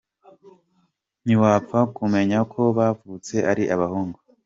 Ntiwapfa 1.23 1.79
kumenya 1.97 2.39
ko 2.51 2.61
bavutse 2.77 3.35
ari 3.51 3.63
abahungu. 3.75 4.19